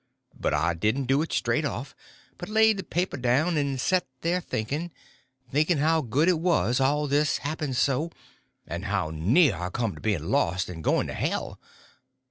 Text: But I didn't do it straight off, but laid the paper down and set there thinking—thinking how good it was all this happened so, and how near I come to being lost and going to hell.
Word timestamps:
But 0.33 0.55
I 0.55 0.73
didn't 0.73 1.05
do 1.05 1.21
it 1.21 1.31
straight 1.31 1.63
off, 1.63 1.93
but 2.39 2.49
laid 2.49 2.77
the 2.77 2.83
paper 2.83 3.17
down 3.17 3.55
and 3.55 3.79
set 3.79 4.07
there 4.21 4.41
thinking—thinking 4.41 5.77
how 5.77 6.01
good 6.01 6.27
it 6.27 6.39
was 6.39 6.79
all 6.79 7.05
this 7.05 7.37
happened 7.37 7.77
so, 7.77 8.09
and 8.65 8.85
how 8.85 9.11
near 9.13 9.55
I 9.55 9.69
come 9.69 9.93
to 9.93 10.01
being 10.01 10.23
lost 10.31 10.69
and 10.69 10.83
going 10.83 11.05
to 11.05 11.13
hell. 11.13 11.59